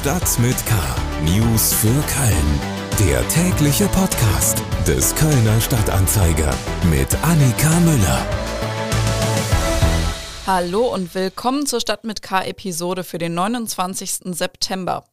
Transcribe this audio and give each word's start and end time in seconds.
Stadt 0.00 0.38
mit 0.38 0.56
K. 0.64 0.74
News 1.26 1.74
für 1.74 1.88
Köln. 1.88 2.60
Der 3.06 3.28
tägliche 3.28 3.86
Podcast 3.88 4.62
des 4.86 5.14
Kölner 5.14 5.60
Stadtanzeiger 5.60 6.54
mit 6.90 7.14
Annika 7.22 7.68
Müller. 7.80 8.26
Hallo 10.46 10.86
und 10.86 11.14
willkommen 11.14 11.66
zur 11.66 11.82
Stadt 11.82 12.04
mit 12.04 12.22
K 12.22 12.44
Episode 12.44 13.04
für 13.04 13.18
den 13.18 13.34
29. 13.34 14.34
September. 14.34 15.04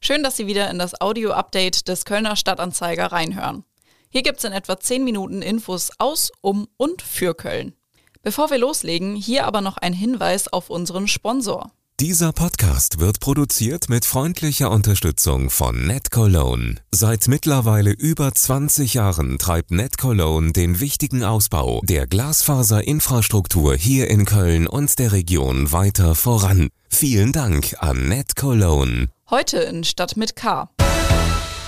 Schön, 0.00 0.22
dass 0.22 0.38
Sie 0.38 0.46
wieder 0.46 0.70
in 0.70 0.78
das 0.78 0.98
Audio-Update 0.98 1.86
des 1.88 2.06
Kölner 2.06 2.34
Stadtanzeiger 2.34 3.12
reinhören. 3.12 3.64
Hier 4.08 4.22
gibt 4.22 4.38
es 4.38 4.44
in 4.44 4.52
etwa 4.52 4.80
10 4.80 5.04
Minuten 5.04 5.42
Infos 5.42 5.90
aus, 5.98 6.32
um 6.40 6.66
und 6.78 7.02
für 7.02 7.34
Köln. 7.34 7.74
Bevor 8.22 8.48
wir 8.48 8.56
loslegen, 8.56 9.16
hier 9.16 9.44
aber 9.44 9.60
noch 9.60 9.76
ein 9.76 9.92
Hinweis 9.92 10.50
auf 10.50 10.70
unseren 10.70 11.08
Sponsor. 11.08 11.72
Dieser 12.00 12.32
Podcast 12.32 12.98
wird 12.98 13.20
produziert 13.20 13.90
mit 13.90 14.06
freundlicher 14.06 14.70
Unterstützung 14.70 15.50
von 15.50 15.86
NetCologne. 15.86 16.76
Seit 16.90 17.28
mittlerweile 17.28 17.90
über 17.90 18.32
20 18.32 18.94
Jahren 18.94 19.36
treibt 19.36 19.70
NetCologne 19.70 20.52
den 20.52 20.80
wichtigen 20.80 21.24
Ausbau 21.24 21.82
der 21.84 22.06
Glasfaserinfrastruktur 22.06 23.76
hier 23.76 24.08
in 24.08 24.24
Köln 24.24 24.66
und 24.66 24.98
der 24.98 25.12
Region 25.12 25.72
weiter 25.72 26.14
voran. 26.14 26.70
Vielen 26.88 27.32
Dank 27.32 27.76
an 27.80 28.08
NetCologne. 28.08 29.08
Heute 29.28 29.58
in 29.58 29.84
Stadt 29.84 30.16
mit 30.16 30.36
K. 30.36 30.70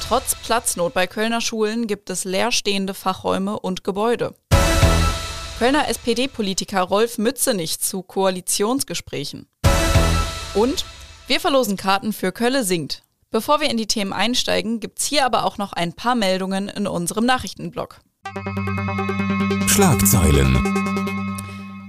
Trotz 0.09 0.35
Platznot 0.37 0.95
bei 0.95 1.07
Kölner 1.07 1.43
Schulen 1.43 1.87
gibt 1.87 2.09
es 2.09 2.25
leerstehende 2.25 2.95
Fachräume 2.95 3.61
und 3.61 3.85
Gebäude. 3.85 4.35
Kölner 5.59 5.89
SPD-Politiker 5.89 6.81
Rolf 6.81 7.19
Mützenich 7.19 7.81
zu 7.81 8.03
Koalitionsgesprächen. 8.03 9.47
Und 10.55 10.85
wir 11.29 11.41
verlosen 11.41 11.77
Karten 11.77 12.13
für 12.13 12.31
Kölle 12.31 12.65
singt. 12.65 13.03
Bevor 13.31 13.61
wir 13.61 13.71
in 13.71 13.79
die 13.79 13.87
Themen 13.87 14.13
einsteigen, 14.13 14.81
gibt's 14.81 15.07
hier 15.07 15.25
aber 15.25 15.47
auch 15.47 15.57
noch 15.57 15.73
ein 15.73 15.95
paar 15.95 16.15
Meldungen 16.15 16.69
in 16.69 16.87
unserem 16.87 17.25
Nachrichtenblock. 17.25 18.01
Schlagzeilen. 19.67 20.59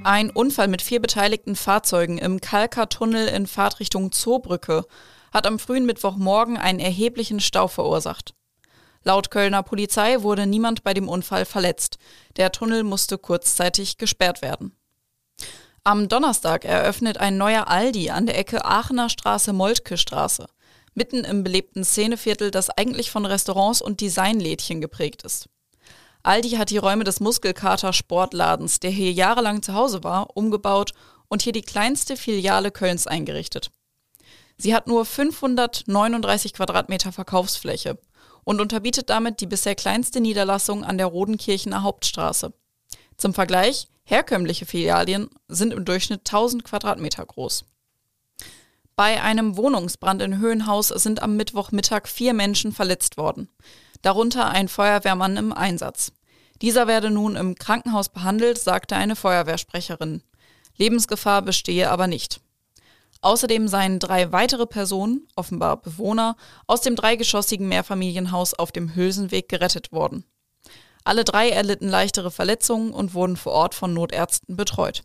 Ein 0.05 0.29
Unfall 0.29 0.69
mit 0.69 0.81
vier 0.81 1.01
beteiligten 1.01 1.57
Fahrzeugen 1.57 2.17
im 2.17 2.39
Kalka-Tunnel 2.39 3.27
in 3.27 3.47
Fahrtrichtung 3.47 4.13
Zoobrücke 4.13 4.85
hat 5.33 5.45
am 5.45 5.59
frühen 5.59 5.85
Mittwochmorgen 5.85 6.57
einen 6.57 6.79
erheblichen 6.79 7.41
Stau 7.41 7.67
verursacht. 7.67 8.33
Laut 9.03 9.31
Kölner 9.31 9.63
Polizei 9.63 10.21
wurde 10.21 10.47
niemand 10.47 10.83
bei 10.83 10.93
dem 10.93 11.09
Unfall 11.09 11.43
verletzt. 11.43 11.97
Der 12.37 12.53
Tunnel 12.53 12.83
musste 12.83 13.17
kurzzeitig 13.17 13.97
gesperrt 13.97 14.41
werden. 14.41 14.77
Am 15.85 16.07
Donnerstag 16.07 16.63
eröffnet 16.63 17.17
ein 17.17 17.37
neuer 17.37 17.67
Aldi 17.67 18.09
an 18.09 18.25
der 18.25 18.37
Ecke 18.37 18.63
Aachener 18.63 19.09
Straße-Moltke 19.09 19.97
Straße, 19.97 20.47
mitten 20.93 21.25
im 21.25 21.43
belebten 21.43 21.83
Szeneviertel, 21.83 22.51
das 22.51 22.69
eigentlich 22.69 23.11
von 23.11 23.25
Restaurants 23.25 23.81
und 23.81 23.99
Designlädchen 23.99 24.79
geprägt 24.79 25.23
ist. 25.23 25.49
Aldi 26.23 26.51
hat 26.51 26.69
die 26.69 26.77
Räume 26.77 27.03
des 27.03 27.19
Muskelkater 27.19 27.91
Sportladens, 27.91 28.79
der 28.79 28.91
hier 28.91 29.11
jahrelang 29.11 29.61
zu 29.61 29.73
Hause 29.73 30.05
war, 30.05 30.37
umgebaut 30.37 30.93
und 31.27 31.41
hier 31.41 31.51
die 31.51 31.61
kleinste 31.61 32.15
Filiale 32.15 32.71
Kölns 32.71 33.05
eingerichtet. 33.05 33.69
Sie 34.55 34.73
hat 34.73 34.87
nur 34.87 35.03
539 35.03 36.53
Quadratmeter 36.53 37.11
Verkaufsfläche 37.11 37.99
und 38.45 38.61
unterbietet 38.61 39.09
damit 39.09 39.41
die 39.41 39.47
bisher 39.47 39.75
kleinste 39.75 40.21
Niederlassung 40.21 40.85
an 40.85 40.97
der 40.97 41.07
Rodenkirchener 41.07 41.83
Hauptstraße. 41.83 42.53
Zum 43.17 43.33
Vergleich, 43.33 43.87
Herkömmliche 44.05 44.65
Filialien 44.65 45.29
sind 45.47 45.71
im 45.71 45.85
Durchschnitt 45.85 46.21
1000 46.21 46.63
Quadratmeter 46.63 47.25
groß. 47.25 47.65
Bei 48.95 49.23
einem 49.23 49.57
Wohnungsbrand 49.57 50.21
in 50.21 50.39
Höhenhaus 50.39 50.89
sind 50.89 51.21
am 51.21 51.35
Mittwochmittag 51.37 52.07
vier 52.07 52.33
Menschen 52.33 52.73
verletzt 52.73 53.17
worden, 53.17 53.49
darunter 54.01 54.49
ein 54.49 54.67
Feuerwehrmann 54.67 55.37
im 55.37 55.53
Einsatz. 55.53 56.11
Dieser 56.61 56.85
werde 56.85 57.09
nun 57.09 57.35
im 57.35 57.55
Krankenhaus 57.55 58.09
behandelt, 58.09 58.59
sagte 58.59 58.95
eine 58.95 59.15
Feuerwehrsprecherin. 59.15 60.21
Lebensgefahr 60.77 61.41
bestehe 61.41 61.89
aber 61.89 62.07
nicht. 62.07 62.41
Außerdem 63.21 63.69
seien 63.69 63.99
drei 63.99 64.31
weitere 64.33 64.65
Personen, 64.65 65.27
offenbar 65.35 65.81
Bewohner, 65.81 66.35
aus 66.67 66.81
dem 66.81 66.95
dreigeschossigen 66.95 67.69
Mehrfamilienhaus 67.69 68.53
auf 68.53 68.71
dem 68.73 68.93
Hülsenweg 68.95 69.47
gerettet 69.47 69.93
worden. 69.93 70.25
Alle 71.03 71.25
drei 71.25 71.49
erlitten 71.49 71.89
leichtere 71.89 72.31
Verletzungen 72.31 72.93
und 72.93 73.13
wurden 73.13 73.35
vor 73.35 73.53
Ort 73.53 73.75
von 73.75 73.93
Notärzten 73.93 74.55
betreut. 74.55 75.03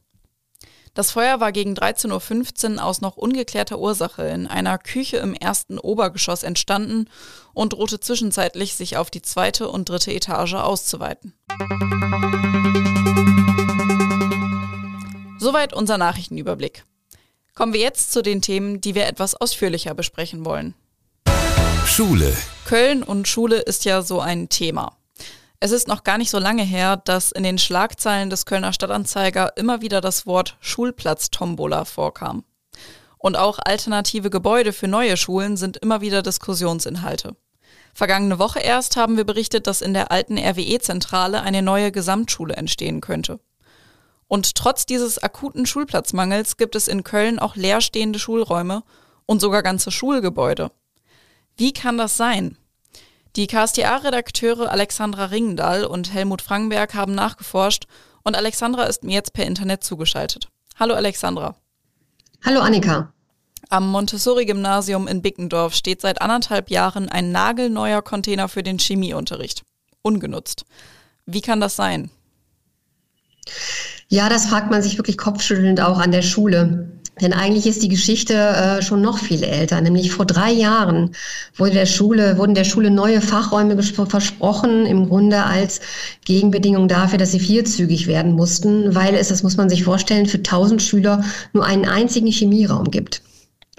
Das 0.94 1.12
Feuer 1.12 1.38
war 1.38 1.53
gegen 1.53 1.75
13.15 1.75 2.76
Uhr 2.76 2.84
aus 2.84 3.00
noch 3.00 3.16
ungeklärter 3.16 3.78
Ursache 3.78 4.22
in 4.22 4.47
einer 4.47 4.78
Küche 4.78 5.19
im 5.19 5.34
ersten 5.34 5.78
Obergeschoss 5.78 6.42
entstanden 6.42 7.09
und 7.53 7.72
drohte 7.72 8.00
zwischenzeitlich 8.00 8.75
sich 8.75 8.97
auf 8.97 9.10
die 9.10 9.22
zweite 9.22 9.69
und 9.69 9.88
dritte 9.88 10.12
Etage 10.12 10.54
auszuweiten. 10.54 11.34
Soweit 15.38 15.72
unser 15.72 15.98
Nachrichtenüberblick. 15.98 16.84
Kommen 17.54 17.72
wir 17.72 17.80
jetzt 17.80 18.12
zu 18.12 18.22
den 18.22 18.42
Themen, 18.42 18.80
die 18.80 18.94
wir 18.94 19.06
etwas 19.06 19.34
ausführlicher 19.34 19.94
besprechen 19.94 20.44
wollen. 20.44 20.75
Schule. 21.86 22.36
Köln 22.66 23.03
und 23.03 23.28
Schule 23.28 23.59
ist 23.59 23.84
ja 23.84 24.03
so 24.03 24.20
ein 24.20 24.48
Thema. 24.48 24.97
Es 25.61 25.73
ist 25.73 25.89
noch 25.89 26.05
gar 26.05 26.19
nicht 26.19 26.31
so 26.31 26.39
lange 26.39 26.63
her, 26.63 26.97
dass 26.97 27.33
in 27.33 27.43
den 27.43 27.59
Schlagzeilen 27.59 28.31
des 28.31 28.47
Kölner 28.47 28.73
Stadtanzeiger 28.73 29.57
immer 29.57 29.81
wieder 29.81 30.01
das 30.01 30.25
Wort 30.25 30.57
Schulplatz-Tombola 30.61 31.85
vorkam. 31.85 32.45
Und 33.19 33.37
auch 33.37 33.59
alternative 33.59 34.31
Gebäude 34.31 34.73
für 34.73 34.87
neue 34.87 35.17
Schulen 35.17 35.57
sind 35.57 35.77
immer 35.79 36.01
wieder 36.01 36.23
Diskussionsinhalte. 36.23 37.35
Vergangene 37.93 38.39
Woche 38.39 38.61
erst 38.61 38.97
haben 38.97 39.17
wir 39.17 39.25
berichtet, 39.25 39.67
dass 39.67 39.83
in 39.83 39.95
der 39.95 40.13
alten 40.13 40.39
RWE-Zentrale 40.39 41.43
eine 41.43 41.63
neue 41.63 41.91
Gesamtschule 41.91 42.55
entstehen 42.55 43.01
könnte. 43.01 43.41
Und 44.29 44.55
trotz 44.55 44.87
dieses 44.87 45.21
akuten 45.21 45.67
Schulplatzmangels 45.67 46.57
gibt 46.57 46.77
es 46.77 46.87
in 46.87 47.03
Köln 47.03 47.41
auch 47.41 47.57
leerstehende 47.57 48.21
Schulräume 48.21 48.85
und 49.27 49.41
sogar 49.41 49.65
ganze 49.65 49.91
Schulgebäude. 49.91 50.71
Wie 51.57 51.73
kann 51.73 51.99
das 51.99 52.17
sein? 52.17 52.57
Die 53.37 53.47
KSTA-Redakteure 53.47 54.71
Alexandra 54.71 55.27
Ringendahl 55.27 55.84
und 55.84 56.12
Helmut 56.12 56.43
Frankenberg 56.43 56.94
haben 56.94 57.15
nachgeforscht 57.15 57.87
und 58.22 58.37
Alexandra 58.37 58.84
ist 58.84 59.05
mir 59.05 59.15
jetzt 59.15 59.33
per 59.33 59.47
Internet 59.47 59.84
zugeschaltet. 59.84 60.49
Hallo 60.77 60.94
Alexandra. 60.94 61.56
Hallo 62.44 62.61
Annika. 62.61 63.12
Am 63.69 63.91
Montessori-Gymnasium 63.91 65.09
in 65.09 65.21
Bickendorf 65.21 65.75
steht 65.75 66.00
seit 66.00 66.22
anderthalb 66.22 66.71
Jahren 66.71 67.09
ein 67.09 67.33
nagelneuer 67.33 68.00
Container 68.03 68.49
für 68.49 68.62
den 68.62 68.78
Chemieunterricht. 68.78 69.62
Ungenutzt. 70.03 70.65
Wie 71.27 71.43
kann 71.43 71.60
das 71.60 71.77
sein? 71.77 72.10
Ja, 74.09 74.31
das 74.31 74.47
fragt 74.47 74.71
man 74.71 74.83
sich 74.83 74.97
wirklich 74.97 75.19
kopfschüttelnd 75.19 75.81
auch 75.81 75.99
an 75.99 76.12
der 76.12 76.22
Schule. 76.22 76.97
Denn 77.21 77.33
eigentlich 77.33 77.67
ist 77.67 77.83
die 77.83 77.89
Geschichte 77.89 78.34
äh, 78.34 78.83
schon 78.83 79.01
noch 79.01 79.19
viel 79.19 79.43
älter. 79.43 79.81
Nämlich 79.81 80.12
vor 80.12 80.27
drei 80.27 80.53
Jahren 80.53 81.11
wurde 81.56 81.73
der 81.73 81.87
Schule, 81.87 82.39
wurden 82.39 82.55
der 82.55 82.65
Schule 82.65 82.91
neue 82.91 83.21
Fachräume 83.21 83.81
versprochen, 83.83 84.87
im 84.87 85.09
Grunde 85.09 85.43
als 85.43 85.81
Gegenbedingung 86.25 86.89
dafür, 86.89 87.19
dass 87.19 87.33
sie 87.33 87.41
vierzügig 87.41 88.07
werden 88.07 88.33
mussten, 88.33 88.95
weil 88.95 89.15
es, 89.15 89.28
das 89.28 89.43
muss 89.43 89.57
man 89.57 89.69
sich 89.69 89.84
vorstellen, 89.84 90.27
für 90.27 90.43
tausend 90.43 90.83
Schüler 90.83 91.25
nur 91.53 91.65
einen 91.65 91.87
einzigen 91.87 92.31
Chemieraum 92.31 92.91
gibt. 92.91 93.23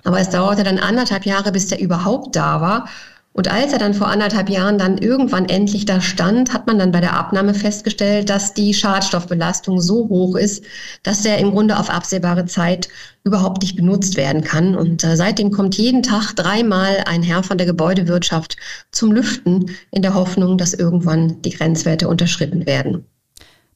Aber 0.03 0.19
es 0.19 0.29
dauerte 0.29 0.63
dann 0.63 0.79
anderthalb 0.79 1.25
Jahre, 1.25 1.51
bis 1.51 1.67
der 1.67 1.79
überhaupt 1.79 2.35
da 2.35 2.61
war. 2.61 2.89
Und 3.33 3.47
als 3.47 3.71
er 3.71 3.79
dann 3.79 3.93
vor 3.93 4.07
anderthalb 4.07 4.49
Jahren 4.49 4.77
dann 4.77 4.97
irgendwann 4.97 5.47
endlich 5.47 5.85
da 5.85 6.01
stand, 6.01 6.51
hat 6.51 6.67
man 6.67 6.79
dann 6.79 6.91
bei 6.91 6.99
der 6.99 7.15
Abnahme 7.15 7.53
festgestellt, 7.53 8.29
dass 8.29 8.53
die 8.53 8.73
Schadstoffbelastung 8.73 9.79
so 9.79 10.09
hoch 10.09 10.35
ist, 10.35 10.65
dass 11.03 11.21
der 11.21 11.37
im 11.37 11.51
Grunde 11.51 11.77
auf 11.77 11.89
absehbare 11.89 12.45
Zeit 12.45 12.89
überhaupt 13.23 13.61
nicht 13.61 13.75
benutzt 13.75 14.17
werden 14.17 14.43
kann. 14.43 14.75
Und 14.75 15.03
äh, 15.03 15.15
seitdem 15.15 15.51
kommt 15.51 15.77
jeden 15.77 16.03
Tag 16.03 16.33
dreimal 16.35 17.03
ein 17.05 17.23
Herr 17.23 17.43
von 17.43 17.57
der 17.57 17.67
Gebäudewirtschaft 17.67 18.57
zum 18.91 19.11
Lüften 19.11 19.71
in 19.91 20.01
der 20.01 20.15
Hoffnung, 20.15 20.57
dass 20.57 20.73
irgendwann 20.73 21.41
die 21.43 21.51
Grenzwerte 21.51 22.07
unterschritten 22.07 22.65
werden. 22.65 23.05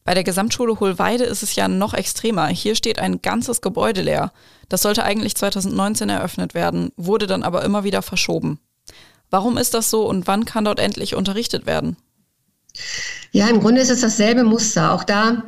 Bei 0.04 0.14
der 0.14 0.24
Gesamtschule 0.24 0.80
Hohlweide 0.80 1.24
ist 1.24 1.44
es 1.44 1.56
ja 1.56 1.70
noch 1.70 1.94
extremer. 1.94 2.48
Hier 2.48 2.76
steht 2.76 3.00
ein 3.00 3.22
ganzes 3.22 3.62
Gebäude 3.62 4.02
leer. 4.02 4.34
Das 4.68 4.82
sollte 4.82 5.04
eigentlich 5.04 5.36
2019 5.36 6.10
eröffnet 6.10 6.54
werden, 6.54 6.92
wurde 6.98 7.28
dann 7.28 7.44
aber 7.44 7.64
immer 7.64 7.86
wieder 7.86 8.02
verschoben. 8.02 8.60
Warum 9.34 9.58
ist 9.58 9.74
das 9.74 9.90
so 9.90 10.08
und 10.08 10.28
wann 10.28 10.46
kann 10.46 10.64
dort 10.64 10.80
endlich 10.80 11.16
unterrichtet 11.16 11.66
werden? 11.66 11.98
Ja, 13.32 13.48
im 13.48 13.62
Grunde 13.62 13.82
ist 13.82 13.90
es 13.90 14.02
dasselbe 14.02 14.44
Muster. 14.44 14.94
Auch 14.94 15.04
da 15.04 15.42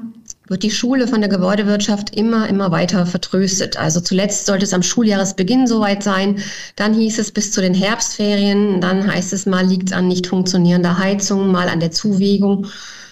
wird 0.48 0.64
die 0.64 0.72
Schule 0.72 1.08
von 1.08 1.22
der 1.22 1.30
Gebäudewirtschaft 1.30 2.16
immer, 2.18 2.50
immer 2.50 2.72
weiter 2.72 3.06
vertröstet. 3.06 3.78
Also 3.78 4.02
zuletzt 4.02 4.48
sollte 4.48 4.66
es 4.66 4.74
am 4.74 4.82
Schuljahresbeginn 4.82 5.68
soweit 5.68 6.02
sein. 6.02 6.42
Dann 6.76 6.96
hieß 6.96 7.20
es 7.20 7.32
bis 7.32 7.52
zu 7.52 7.62
den 7.62 7.76
Herbstferien. 7.76 8.82
Dann 8.82 9.06
heißt 9.06 9.34
es 9.34 9.46
mal 9.46 9.64
liegt 9.64 9.90
es 9.90 9.96
an 9.96 10.08
nicht 10.08 10.26
funktionierender 10.26 10.98
Heizung, 10.98 11.52
mal 11.52 11.70
an 11.70 11.80
der 11.80 11.92
Zuwegung. 11.92 12.66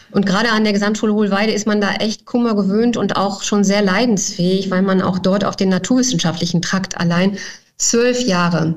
Und 0.10 0.26
gerade 0.26 0.50
an 0.50 0.64
der 0.64 0.74
Gesamtschule 0.74 1.14
Hohlweide 1.14 1.52
ist 1.52 1.68
man 1.68 1.82
da 1.82 1.94
echt 1.98 2.26
Kummer 2.26 2.56
gewöhnt 2.56 2.98
und 2.98 3.16
auch 3.16 3.44
schon 3.44 3.64
sehr 3.64 3.84
leidensfähig, 3.84 4.72
weil 4.72 4.82
man 4.82 5.04
auch 5.04 5.20
dort 5.20 5.46
auf 5.46 5.56
den 5.56 5.70
naturwissenschaftlichen 5.70 6.64
Trakt 6.64 6.98
allein 6.98 7.38
zwölf 7.78 8.22
Jahre 8.22 8.74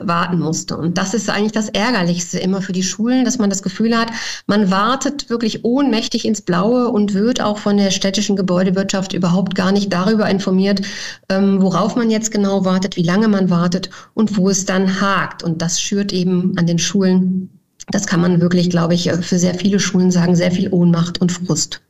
warten 0.00 0.38
musste. 0.38 0.76
Und 0.76 0.98
das 0.98 1.14
ist 1.14 1.28
eigentlich 1.30 1.52
das 1.52 1.68
Ärgerlichste 1.68 2.38
immer 2.38 2.62
für 2.62 2.72
die 2.72 2.82
Schulen, 2.82 3.24
dass 3.24 3.38
man 3.38 3.50
das 3.50 3.62
Gefühl 3.62 3.96
hat, 3.96 4.10
man 4.46 4.70
wartet 4.70 5.30
wirklich 5.30 5.64
ohnmächtig 5.64 6.24
ins 6.24 6.42
Blaue 6.42 6.88
und 6.88 7.14
wird 7.14 7.40
auch 7.40 7.58
von 7.58 7.76
der 7.76 7.90
städtischen 7.90 8.36
Gebäudewirtschaft 8.36 9.12
überhaupt 9.12 9.54
gar 9.54 9.72
nicht 9.72 9.92
darüber 9.92 10.28
informiert, 10.28 10.82
ähm, 11.28 11.60
worauf 11.62 11.96
man 11.96 12.10
jetzt 12.10 12.30
genau 12.30 12.64
wartet, 12.64 12.96
wie 12.96 13.02
lange 13.02 13.28
man 13.28 13.50
wartet 13.50 13.90
und 14.14 14.36
wo 14.36 14.48
es 14.48 14.64
dann 14.64 15.00
hakt. 15.00 15.42
Und 15.42 15.62
das 15.62 15.80
schürt 15.80 16.12
eben 16.12 16.54
an 16.56 16.66
den 16.66 16.78
Schulen, 16.78 17.50
das 17.90 18.06
kann 18.06 18.20
man 18.20 18.40
wirklich, 18.40 18.70
glaube 18.70 18.94
ich, 18.94 19.10
für 19.10 19.38
sehr 19.38 19.54
viele 19.54 19.80
Schulen 19.80 20.10
sagen, 20.10 20.36
sehr 20.36 20.52
viel 20.52 20.72
Ohnmacht 20.72 21.20
und 21.20 21.32
Frust. 21.32 21.80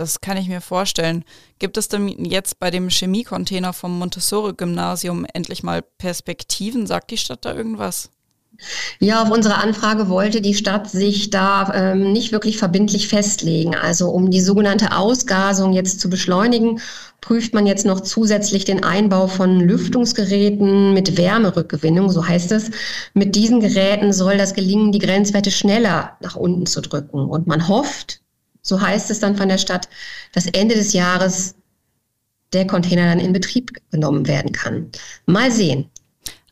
Das 0.00 0.22
kann 0.22 0.38
ich 0.38 0.48
mir 0.48 0.62
vorstellen. 0.62 1.26
Gibt 1.58 1.76
es 1.76 1.88
denn 1.88 2.08
jetzt 2.24 2.58
bei 2.58 2.70
dem 2.70 2.88
Chemiecontainer 2.88 3.74
vom 3.74 3.98
Montessori-Gymnasium 3.98 5.26
endlich 5.34 5.62
mal 5.62 5.82
Perspektiven? 5.82 6.86
Sagt 6.86 7.10
die 7.10 7.18
Stadt 7.18 7.44
da 7.44 7.54
irgendwas? 7.54 8.08
Ja, 8.98 9.22
auf 9.22 9.30
unsere 9.30 9.56
Anfrage 9.56 10.08
wollte 10.08 10.40
die 10.40 10.54
Stadt 10.54 10.88
sich 10.88 11.28
da 11.28 11.70
ähm, 11.74 12.12
nicht 12.12 12.32
wirklich 12.32 12.56
verbindlich 12.56 13.08
festlegen. 13.08 13.74
Also 13.74 14.08
um 14.08 14.30
die 14.30 14.40
sogenannte 14.40 14.96
Ausgasung 14.96 15.74
jetzt 15.74 16.00
zu 16.00 16.08
beschleunigen, 16.08 16.80
prüft 17.20 17.52
man 17.52 17.66
jetzt 17.66 17.84
noch 17.84 18.00
zusätzlich 18.00 18.64
den 18.64 18.82
Einbau 18.82 19.26
von 19.26 19.60
Lüftungsgeräten 19.60 20.94
mit 20.94 21.18
Wärmerückgewinnung, 21.18 22.08
so 22.08 22.26
heißt 22.26 22.52
es. 22.52 22.70
Mit 23.12 23.34
diesen 23.34 23.60
Geräten 23.60 24.14
soll 24.14 24.38
das 24.38 24.54
gelingen, 24.54 24.92
die 24.92 24.98
Grenzwerte 24.98 25.50
schneller 25.50 26.16
nach 26.20 26.36
unten 26.36 26.64
zu 26.64 26.80
drücken. 26.80 27.26
Und 27.26 27.46
man 27.46 27.68
hofft, 27.68 28.19
so 28.62 28.80
heißt 28.80 29.10
es 29.10 29.20
dann 29.20 29.36
von 29.36 29.48
der 29.48 29.58
Stadt, 29.58 29.88
dass 30.32 30.46
Ende 30.46 30.74
des 30.74 30.92
Jahres 30.92 31.54
der 32.52 32.66
Container 32.66 33.06
dann 33.06 33.20
in 33.20 33.32
Betrieb 33.32 33.72
genommen 33.90 34.26
werden 34.26 34.52
kann. 34.52 34.90
Mal 35.26 35.50
sehen. 35.50 35.90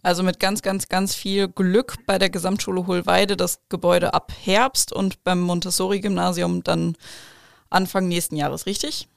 Also 0.02 0.22
mit 0.22 0.38
ganz, 0.38 0.62
ganz, 0.62 0.88
ganz 0.88 1.14
viel 1.14 1.49
Glück 1.49 1.96
bei 2.06 2.19
der 2.19 2.31
Gesamtschule 2.31 2.87
Hohlweide 2.87 3.37
das 3.37 3.60
Gebäude 3.69 4.14
ab 4.14 4.32
Herbst 4.44 4.93
und 4.93 5.22
beim 5.25 5.40
Montessori-Gymnasium 5.40 6.62
dann 6.62 6.96
Anfang 7.69 8.08
nächsten 8.08 8.37
Jahres, 8.37 8.66
richtig? 8.66 9.08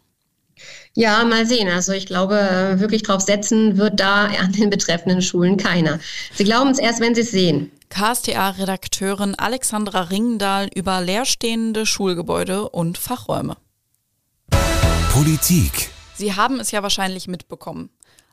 Ja, 0.93 1.23
mal 1.23 1.45
sehen. 1.45 1.69
Also 1.69 1.93
ich 1.93 2.05
glaube, 2.05 2.75
wirklich 2.77 3.03
drauf 3.03 3.21
setzen 3.21 3.77
wird 3.77 3.99
da 3.99 4.25
an 4.25 4.51
den 4.51 4.69
betreffenden 4.69 5.21
Schulen 5.21 5.57
keiner. 5.57 5.99
Sie 6.33 6.43
glauben 6.43 6.71
es 6.71 6.79
erst, 6.79 6.99
wenn 6.99 7.15
sie 7.15 7.21
es 7.21 7.31
sehen. 7.31 7.71
KSTA-Redakteurin 7.91 9.35
Alexandra 9.35 10.03
Ringendahl 10.03 10.69
über 10.73 11.01
leerstehende 11.01 11.85
Schulgebäude 11.85 12.69
und 12.69 12.97
Fachräume. 12.97 13.57
Politik. 15.11 15.91
Sie 16.15 16.33
haben 16.33 16.61
es 16.61 16.71
ja 16.71 16.83
wahrscheinlich 16.83 17.27
mitbekommen. 17.27 17.89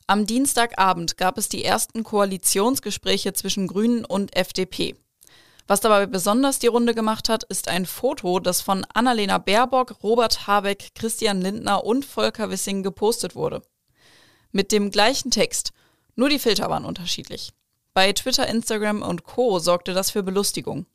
Am 0.07 0.27
Dienstagabend 0.27 1.17
gab 1.17 1.39
es 1.39 1.49
die 1.49 1.65
ersten 1.65 2.05
Koalitionsgespräche 2.05 3.33
zwischen 3.33 3.67
Grünen 3.67 4.05
und 4.05 4.37
FDP. 4.37 4.95
Was 5.67 5.81
dabei 5.81 6.07
besonders 6.07 6.61
die 6.61 6.69
Runde 6.69 6.95
gemacht 6.95 7.29
hat, 7.29 7.43
ist 7.43 7.67
ein 7.67 7.85
Foto, 7.85 8.39
das 8.39 8.61
von 8.61 8.87
Annalena 8.95 9.39
Baerbock, 9.39 10.03
Robert 10.05 10.47
Habeck, 10.47 10.95
Christian 10.95 11.43
Lindner 11.43 11.85
und 11.85 12.05
Volker 12.05 12.49
Wissing 12.49 12.85
gepostet 12.85 13.35
wurde. 13.35 13.63
Mit 14.53 14.71
dem 14.71 14.93
gleichen 14.93 15.33
Text, 15.33 15.73
nur 16.15 16.29
die 16.29 16.39
Filter 16.39 16.71
waren 16.71 16.85
unterschiedlich. 16.85 17.53
Bei 17.99 18.13
Twitter, 18.13 18.47
Instagram 18.47 19.03
und 19.03 19.25
Co. 19.25 19.59
sorgte 19.59 19.93
das 19.93 20.13
für 20.13 20.23
Belustigung. 20.23 20.87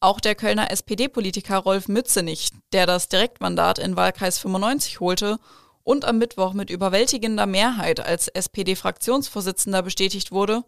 Auch 0.00 0.20
der 0.20 0.34
Kölner 0.34 0.70
SPD-Politiker 0.70 1.56
Rolf 1.56 1.88
Mützenich, 1.88 2.50
der 2.74 2.84
das 2.84 3.08
Direktmandat 3.08 3.78
in 3.78 3.96
Wahlkreis 3.96 4.38
95 4.38 5.00
holte 5.00 5.38
und 5.82 6.04
am 6.04 6.18
Mittwoch 6.18 6.52
mit 6.52 6.68
überwältigender 6.68 7.46
Mehrheit 7.46 8.00
als 8.00 8.28
SPD-Fraktionsvorsitzender 8.28 9.80
bestätigt 9.80 10.30
wurde, 10.30 10.62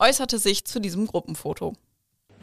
äußerte 0.00 0.40
sich 0.40 0.64
zu 0.64 0.80
diesem 0.80 1.06
Gruppenfoto. 1.06 1.74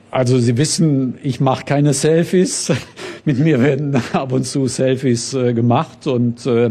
Also 0.10 0.40
Sie 0.40 0.56
wissen, 0.56 1.20
ich 1.24 1.42
mache 1.42 1.66
keine 1.66 1.94
Selfies. 1.94 2.72
Mit 3.26 3.38
mir 3.38 3.62
werden 3.62 4.02
ab 4.14 4.32
und 4.32 4.46
zu 4.46 4.68
Selfies 4.68 5.34
äh, 5.34 5.54
gemacht 5.54 6.08
und 6.08 6.46
äh, 6.46 6.70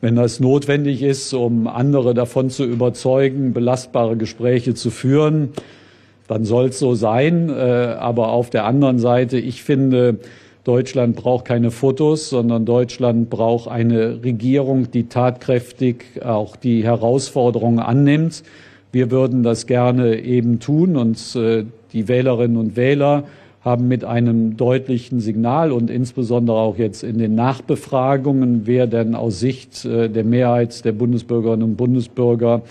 wenn 0.00 0.16
das 0.16 0.40
notwendig 0.40 1.02
ist, 1.02 1.34
um 1.34 1.66
andere 1.66 2.14
davon 2.14 2.50
zu 2.50 2.64
überzeugen, 2.64 3.52
belastbare 3.52 4.16
Gespräche 4.16 4.74
zu 4.74 4.90
führen, 4.90 5.50
dann 6.28 6.44
soll 6.44 6.66
es 6.66 6.78
so 6.78 6.94
sein. 6.94 7.48
Äh, 7.48 7.52
aber 7.98 8.28
auf 8.28 8.50
der 8.50 8.64
anderen 8.64 8.98
Seite, 8.98 9.38
ich 9.38 9.62
finde, 9.62 10.18
Deutschland 10.64 11.16
braucht 11.16 11.46
keine 11.46 11.70
Fotos, 11.70 12.28
sondern 12.28 12.66
Deutschland 12.66 13.30
braucht 13.30 13.68
eine 13.68 14.22
Regierung, 14.22 14.90
die 14.90 15.08
tatkräftig 15.08 16.22
auch 16.22 16.56
die 16.56 16.84
Herausforderungen 16.84 17.78
annimmt. 17.78 18.42
Wir 18.92 19.10
würden 19.10 19.42
das 19.42 19.66
gerne 19.66 20.20
eben 20.20 20.60
tun 20.60 20.96
und 20.96 21.18
äh, 21.36 21.64
die 21.92 22.06
Wählerinnen 22.06 22.56
und 22.56 22.76
Wähler 22.76 23.24
haben 23.68 23.86
mit 23.86 24.04
einem 24.04 24.56
deutlichen 24.56 25.20
Signal 25.20 25.72
und 25.72 25.90
insbesondere 25.90 26.56
auch 26.56 26.78
jetzt 26.78 27.02
in 27.02 27.18
den 27.18 27.34
Nachbefragungen, 27.34 28.62
wer 28.64 28.86
denn 28.86 29.14
aus 29.14 29.40
Sicht 29.40 29.84
äh, 29.84 30.08
der 30.08 30.24
Mehrheit 30.24 30.84
der 30.84 30.92
Bundesbürgerinnen 30.92 31.62
und 31.62 31.76
Bundesbürger 31.76 32.62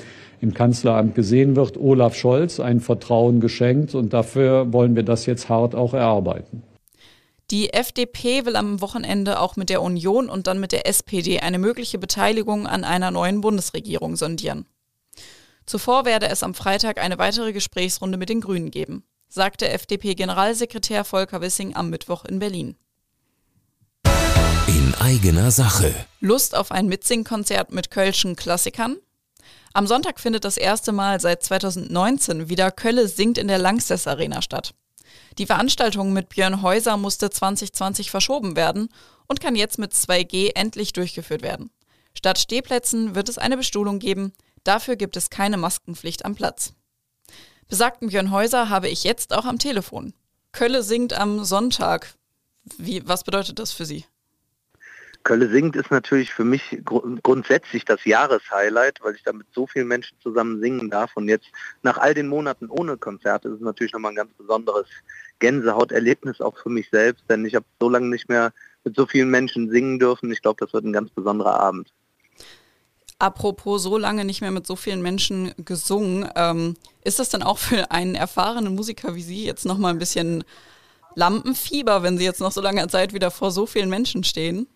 im 0.42 0.54
Kanzleramt 0.54 1.16
gesehen 1.16 1.56
wird, 1.56 1.78
Olaf 1.78 2.16
Scholz 2.16 2.60
ein 2.60 2.80
Vertrauen 2.80 3.40
geschenkt. 3.40 3.96
Und 3.96 4.14
dafür 4.14 4.74
wollen 4.74 4.96
wir 4.96 5.04
das 5.04 5.26
jetzt 5.26 5.50
hart 5.50 5.76
auch 5.76 5.94
erarbeiten. 5.94 6.64
Die 7.52 7.74
FDP 7.74 8.46
will 8.46 8.56
am 8.56 8.82
Wochenende 8.82 9.40
auch 9.40 9.56
mit 9.56 9.70
der 9.70 9.82
Union 9.82 10.30
und 10.30 10.48
dann 10.48 10.60
mit 10.60 10.72
der 10.72 10.88
SPD 10.88 11.40
eine 11.40 11.60
mögliche 11.60 11.98
Beteiligung 11.98 12.68
an 12.68 12.84
einer 12.84 13.12
neuen 13.12 13.42
Bundesregierung 13.42 14.16
sondieren. 14.16 14.66
Zuvor 15.66 16.06
werde 16.06 16.28
es 16.28 16.44
am 16.44 16.54
Freitag 16.54 17.02
eine 17.02 17.18
weitere 17.18 17.54
Gesprächsrunde 17.54 18.18
mit 18.18 18.30
den 18.30 18.42
Grünen 18.42 18.72
geben 18.72 19.04
sagte 19.30 19.70
FDP-Generalsekretär 19.70 21.04
Volker 21.04 21.42
Wissing 21.42 21.76
am 21.76 21.90
Mittwoch 21.90 22.26
in 22.26 22.40
Berlin. 22.40 22.76
In 24.68 24.94
eigener 25.00 25.52
Sache. 25.52 25.94
Lust 26.20 26.56
auf 26.56 26.72
ein 26.72 26.88
Mitsingkonzert 26.88 27.72
mit 27.72 27.92
Kölschen 27.92 28.36
Klassikern? 28.36 28.98
Am 29.74 29.88
Sonntag 29.88 30.20
findet 30.20 30.44
das 30.44 30.58
erste 30.58 30.92
Mal 30.92 31.20
seit 31.20 31.44
2019 31.44 32.50
wieder 32.50 32.72
Kölle 32.72 33.08
singt 33.08 33.38
in 33.38 33.48
der 33.48 33.60
Langsess 33.60 34.08
Arena 34.08 34.42
statt. 34.42 34.74
Die 35.38 35.46
Veranstaltung 35.46 36.14
mit 36.14 36.30
Björn 36.30 36.62
Häuser 36.62 36.98
musste 36.98 37.30
2020 37.30 38.10
verschoben 38.10 38.56
werden 38.56 38.90
und 39.28 39.40
kann 39.40 39.56
jetzt 39.56 39.78
mit 39.78 39.94
2G 39.94 40.52
endlich 40.56 40.94
durchgeführt 40.94 41.44
werden. 41.44 41.70
Statt 42.16 42.40
Stehplätzen 42.40 43.14
wird 43.14 43.30
es 43.30 43.38
eine 43.38 43.58
Bestuhlung 43.58 44.00
geben, 44.00 44.34
dafür 44.64 44.96
gibt 44.96 45.16
es 45.16 45.30
keine 45.30 45.58
Maskenpflicht 45.58 46.26
am 46.26 46.34
Platz. 46.34 46.74
Besagten 47.70 48.08
Björn 48.08 48.32
Häuser 48.32 48.70
habe 48.70 48.88
ich 48.88 49.04
jetzt 49.04 49.34
auch 49.34 49.44
am 49.44 49.60
Telefon. 49.60 50.14
Kölle 50.54 50.84
singt 50.84 51.12
am 51.12 51.44
Sonntag. 51.44 52.14
Wie, 52.78 53.06
was 53.06 53.26
bedeutet 53.26 53.60
das 53.60 53.74
für 53.74 53.86
Sie? 53.86 54.06
Kölle 55.24 55.50
singt 55.50 55.76
ist 55.76 55.92
natürlich 55.92 56.34
für 56.34 56.46
mich 56.46 56.80
gr 56.86 57.02
grundsätzlich 57.22 57.84
das 57.84 58.06
Jahreshighlight, 58.06 59.00
weil 59.02 59.16
ich 59.16 59.24
da 59.24 59.34
mit 59.34 59.48
so 59.54 59.68
vielen 59.68 59.90
Menschen 59.90 60.18
zusammen 60.22 60.62
singen 60.62 60.90
darf. 60.90 61.12
Und 61.16 61.28
jetzt 61.28 61.48
nach 61.84 61.98
all 61.98 62.14
den 62.14 62.30
Monaten 62.30 62.70
ohne 62.70 62.96
Konzerte 62.96 63.50
ist 63.50 63.56
es 63.56 63.62
natürlich 63.62 63.92
nochmal 63.92 64.14
ein 64.14 64.16
ganz 64.16 64.34
besonderes 64.36 64.88
Gänsehauterlebnis 65.40 66.40
auch 66.40 66.58
für 66.58 66.70
mich 66.70 66.90
selbst, 66.90 67.26
denn 67.30 67.46
ich 67.46 67.56
habe 67.56 67.66
so 67.82 67.90
lange 67.90 68.08
nicht 68.08 68.30
mehr 68.30 68.54
mit 68.86 68.96
so 68.96 69.06
vielen 69.06 69.30
Menschen 69.30 69.70
singen 69.70 70.00
dürfen. 70.00 70.32
Ich 70.32 70.42
glaube, 70.42 70.64
das 70.64 70.72
wird 70.72 70.86
ein 70.86 70.94
ganz 70.94 71.10
besonderer 71.10 71.60
Abend. 71.60 71.92
Apropos 73.20 73.82
so 73.82 73.98
lange 73.98 74.26
nicht 74.26 74.42
mehr 74.42 74.52
mit 74.52 74.68
so 74.68 74.76
vielen 74.76 75.02
Menschen 75.02 75.54
gesungen, 75.58 76.30
ähm, 76.36 76.76
ist 77.04 77.20
das 77.20 77.30
dann 77.30 77.42
auch 77.42 77.58
für 77.58 77.90
einen 77.90 78.16
erfahrenen 78.16 78.76
Musiker 78.76 79.16
wie 79.16 79.24
Sie 79.24 79.44
jetzt 79.44 79.66
nochmal 79.66 79.94
ein 79.94 80.00
bisschen 80.00 80.44
Lampenfieber, 81.16 82.04
wenn 82.04 82.18
Sie 82.20 82.26
jetzt 82.26 82.42
noch 82.42 82.52
so 82.52 82.62
lange 82.62 82.88
Zeit 82.90 83.14
wieder 83.14 83.32
vor 83.32 83.50
so 83.50 83.66
vielen 83.66 83.90
Menschen 83.90 84.24
stehen? 84.24 84.68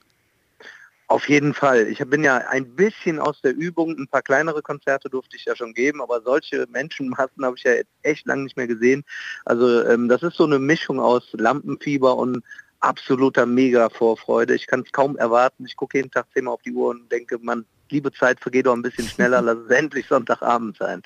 Auf 1.11 1.27
jeden 1.27 1.53
Fall. 1.53 1.87
Ich 1.87 1.99
bin 1.99 2.23
ja 2.23 2.37
ein 2.37 2.73
bisschen 2.73 3.19
aus 3.19 3.41
der 3.41 3.53
Übung. 3.53 3.97
Ein 3.97 4.07
paar 4.07 4.21
kleinere 4.21 4.61
Konzerte 4.61 5.09
durfte 5.09 5.35
ich 5.35 5.43
ja 5.43 5.55
schon 5.55 5.73
geben, 5.73 6.01
aber 6.01 6.21
solche 6.21 6.65
Menschenmassen 6.71 7.43
habe 7.43 7.57
ich 7.57 7.63
ja 7.63 7.73
echt 8.01 8.25
lange 8.25 8.43
nicht 8.43 8.55
mehr 8.55 8.67
gesehen. 8.67 9.03
Also 9.43 9.83
ähm, 9.83 10.07
das 10.07 10.23
ist 10.23 10.37
so 10.37 10.45
eine 10.45 10.57
Mischung 10.57 11.01
aus 11.01 11.27
Lampenfieber 11.33 12.15
und 12.15 12.41
absoluter 12.79 13.45
Mega-Vorfreude. 13.45 14.55
Ich 14.55 14.67
kann 14.67 14.83
es 14.85 14.91
kaum 14.93 15.17
erwarten. 15.17 15.65
Ich 15.65 15.75
gucke 15.75 15.97
jeden 15.97 16.11
Tag 16.11 16.27
zehnmal 16.33 16.53
auf 16.53 16.61
die 16.61 16.71
Uhr 16.71 16.91
und 16.91 17.11
denke, 17.11 17.37
man, 17.39 17.65
liebe 17.91 18.11
Zeit 18.11 18.39
vergeht 18.39 18.65
doch 18.65 18.73
ein 18.73 18.81
bisschen 18.81 19.07
schneller, 19.07 19.41
lass 19.41 19.57
es 19.57 19.69
endlich 19.69 20.07
Sonntagabend 20.07 20.77
sein. 20.77 21.01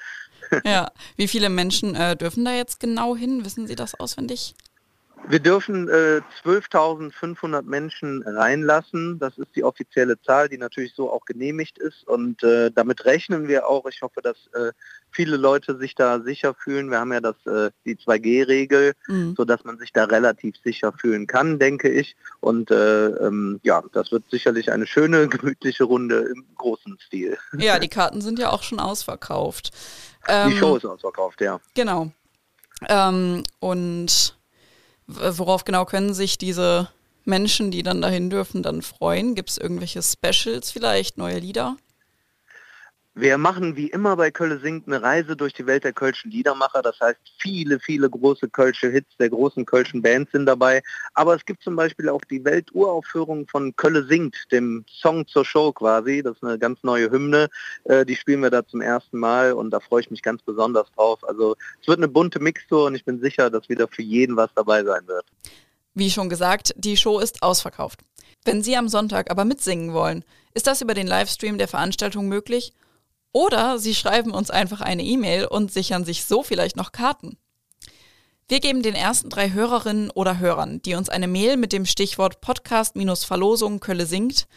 ja, 0.63 0.91
wie 1.17 1.27
viele 1.27 1.49
Menschen 1.49 1.95
äh, 1.95 2.15
dürfen 2.15 2.45
da 2.45 2.53
jetzt 2.53 2.79
genau 2.79 3.15
hin? 3.15 3.43
Wissen 3.45 3.67
Sie 3.67 3.75
das 3.75 3.99
auswendig? 3.99 4.55
Wir 5.27 5.39
dürfen 5.39 5.89
äh, 5.89 6.21
12.500 6.43 7.63
Menschen 7.63 8.21
reinlassen. 8.23 9.17
Das 9.17 9.37
ist 9.37 9.55
die 9.55 9.63
offizielle 9.63 10.21
Zahl, 10.21 10.49
die 10.49 10.57
natürlich 10.57 10.93
so 10.93 11.11
auch 11.11 11.25
genehmigt 11.25 11.79
ist. 11.79 12.07
Und 12.07 12.43
äh, 12.43 12.69
damit 12.71 13.05
rechnen 13.05 13.47
wir 13.47 13.67
auch. 13.67 13.85
Ich 13.87 14.01
hoffe, 14.01 14.21
dass 14.21 14.37
äh, 14.53 14.71
viele 15.09 15.37
Leute 15.37 15.77
sich 15.77 15.95
da 15.95 16.19
sicher 16.21 16.53
fühlen. 16.53 16.91
Wir 16.91 16.99
haben 16.99 17.11
ja 17.11 17.21
das, 17.21 17.35
äh, 17.45 17.71
die 17.85 17.95
2G-Regel, 17.95 18.93
mhm. 19.07 19.33
sodass 19.35 19.63
man 19.63 19.79
sich 19.79 19.91
da 19.91 20.05
relativ 20.05 20.55
sicher 20.63 20.93
fühlen 20.93 21.25
kann, 21.25 21.57
denke 21.57 21.89
ich. 21.89 22.15
Und 22.39 22.69
äh, 22.69 23.07
ähm, 23.07 23.59
ja, 23.63 23.83
das 23.93 24.11
wird 24.11 24.29
sicherlich 24.29 24.71
eine 24.71 24.85
schöne, 24.85 25.27
gemütliche 25.29 25.85
Runde 25.85 26.19
im 26.19 26.45
großen 26.55 26.99
Stil. 27.05 27.37
Ja, 27.57 27.79
die 27.79 27.89
Karten 27.89 28.21
sind 28.21 28.37
ja 28.37 28.51
auch 28.51 28.63
schon 28.63 28.79
ausverkauft. 28.79 29.71
Ähm, 30.27 30.51
die 30.51 30.57
Show 30.57 30.75
ist 30.75 30.85
ausverkauft, 30.85 31.41
ja. 31.41 31.59
Genau. 31.73 32.11
Ähm, 32.89 33.43
und 33.59 34.35
worauf 35.07 35.63
genau 35.63 35.85
können 35.85 36.13
sich 36.13 36.37
diese 36.37 36.89
Menschen, 37.23 37.71
die 37.71 37.83
dann 37.83 38.01
dahin 38.01 38.29
dürfen, 38.29 38.63
dann 38.63 38.81
freuen? 38.81 39.35
Gibt 39.35 39.49
es 39.49 39.57
irgendwelche 39.57 40.01
Specials 40.01 40.71
vielleicht, 40.71 41.17
neue 41.17 41.39
Lieder? 41.39 41.77
Wir 43.17 43.37
machen 43.37 43.77
wie 43.77 43.87
immer 43.87 44.17
bei 44.17 44.29
Kölle 44.29 44.59
singt 44.59 44.87
eine 44.87 45.01
Reise 45.01 45.37
durch 45.37 45.53
die 45.53 45.65
Welt 45.65 45.85
der 45.85 45.93
kölschen 45.93 46.31
Liedermacher. 46.31 46.81
Das 46.81 46.99
heißt, 46.99 47.17
viele, 47.39 47.79
viele 47.79 48.09
große 48.09 48.49
kölsche 48.49 48.91
Hits 48.91 49.15
der 49.17 49.29
großen 49.29 49.65
kölschen 49.65 50.01
Bands 50.01 50.33
sind 50.33 50.47
dabei. 50.47 50.83
Aber 51.13 51.33
es 51.33 51.45
gibt 51.45 51.63
zum 51.63 51.77
Beispiel 51.77 52.09
auch 52.09 52.19
die 52.29 52.43
Welturaufführung 52.43 53.47
von 53.47 53.73
Kölle 53.77 54.05
singt, 54.05 54.35
dem 54.51 54.83
Song 54.89 55.25
zur 55.27 55.45
Show 55.45 55.71
quasi. 55.71 56.23
Das 56.23 56.35
ist 56.35 56.43
eine 56.43 56.59
ganz 56.59 56.79
neue 56.83 57.09
Hymne. 57.09 57.47
Äh, 57.85 58.05
die 58.05 58.17
spielen 58.17 58.41
wir 58.41 58.49
da 58.49 58.67
zum 58.67 58.81
ersten 58.81 59.17
Mal 59.17 59.53
und 59.53 59.71
da 59.71 59.79
freue 59.79 60.01
ich 60.01 60.11
mich 60.11 60.21
ganz 60.21 60.41
besonders 60.41 60.91
drauf. 60.91 61.25
Also 61.25 61.55
es 61.81 61.87
wird 61.87 61.99
eine 61.99 62.09
bunte 62.09 62.41
Mixtur 62.41 62.87
und 62.87 62.95
ich 62.95 63.05
bin 63.05 63.21
sicher, 63.21 63.49
dass 63.49 63.69
wieder 63.69 63.87
für 63.87 64.01
jeden 64.01 64.35
was 64.35 64.49
dabei 64.55 64.83
sein 64.83 65.07
wird. 65.07 65.25
Wie 65.93 66.11
schon 66.11 66.27
gesagt, 66.27 66.73
die 66.75 66.97
Show 66.97 67.19
ist 67.19 67.41
ausverkauft. 67.41 68.01
Wenn 68.43 68.61
Sie 68.61 68.75
am 68.75 68.89
Sonntag 68.89 69.31
aber 69.31 69.45
mitsingen 69.45 69.93
wollen, 69.93 70.25
ist 70.53 70.67
das 70.67 70.81
über 70.81 70.93
den 70.93 71.07
Livestream 71.07 71.57
der 71.57 71.69
Veranstaltung 71.69 72.27
möglich 72.27 72.73
oder 73.35 73.77
Sie 73.79 73.93
schreiben 73.93 74.31
uns 74.31 74.49
einfach 74.49 74.79
eine 74.79 75.03
E-Mail 75.03 75.45
und 75.45 75.69
sichern 75.69 76.05
sich 76.05 76.23
so 76.23 76.41
vielleicht 76.41 76.77
noch 76.77 76.93
Karten. 76.93 77.37
Wir 78.47 78.61
geben 78.61 78.81
den 78.81 78.95
ersten 78.95 79.29
drei 79.29 79.51
Hörerinnen 79.51 80.09
oder 80.09 80.39
Hörern, 80.39 80.81
die 80.83 80.95
uns 80.95 81.09
eine 81.09 81.27
Mail 81.27 81.57
mit 81.57 81.73
dem 81.73 81.85
Stichwort 81.85 82.39
Podcast-Verlosung 82.39 83.81
Kölle 83.81 84.05
singt, 84.05 84.47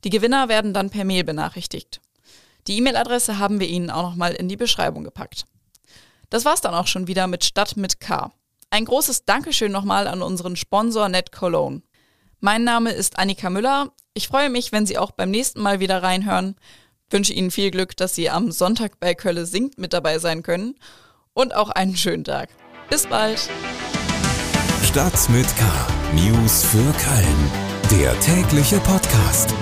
Die 0.03 0.11
Gewinner 0.11 0.49
werden 0.49 0.75
dann 0.75 0.91
per 0.91 1.05
Mail 1.05 1.23
benachrichtigt. 1.23 2.01
Die 2.67 2.77
E-Mail-Adresse 2.79 3.39
haben 3.39 3.61
wir 3.61 3.69
Ihnen 3.69 3.91
auch 3.91 4.03
nochmal 4.03 4.33
in 4.33 4.49
die 4.49 4.57
Beschreibung 4.57 5.05
gepackt. 5.05 5.45
Das 6.33 6.47
war's 6.47 6.63
dann 6.63 6.73
auch 6.73 6.87
schon 6.87 7.09
wieder 7.09 7.27
mit 7.27 7.45
Stadt 7.45 7.77
mit 7.77 8.01
K. 8.01 8.33
Ein 8.71 8.87
großes 8.87 9.27
Dankeschön 9.27 9.71
nochmal 9.71 10.07
an 10.07 10.23
unseren 10.23 10.57
Sponsor 10.57 11.11
Net 11.11 11.31
Cologne. 11.31 11.83
Mein 12.41 12.65
Name 12.65 12.91
ist 12.91 13.19
Annika 13.19 13.51
Müller. 13.51 13.93
Ich 14.15 14.29
freue 14.29 14.49
mich, 14.49 14.73
wenn 14.73 14.87
Sie 14.87 14.97
auch 14.97 15.11
beim 15.11 15.31
nächsten 15.31 15.61
Mal 15.61 15.79
wieder 15.79 16.03
reinhören. 16.03 16.57
Wünsche 17.11 17.35
Ihnen 17.35 17.51
viel 17.51 17.71
Glück, 17.71 17.99
dass 17.99 18.15
Sie 18.15 18.31
am 18.31 18.51
Sonntag 18.51 18.99
bei 18.99 19.15
Kölle 19.15 19.45
singt 19.45 19.77
mit 19.77 19.93
dabei 19.93 20.19
sein 20.19 20.43
können. 20.43 20.75
Und 21.35 21.55
auch 21.55 21.69
einen 21.69 21.99
schönen 21.99 22.25
Tag. 22.25 22.49
Bis 22.89 23.07
bald. 23.07 23.51
Stadt 24.85 25.29
mit 25.29 25.47
K. 25.59 25.65
News 26.15 26.65
für 26.65 26.79
Köln. 26.79 27.51
Der 27.91 28.19
tägliche 28.21 28.79
Podcast. 28.79 29.55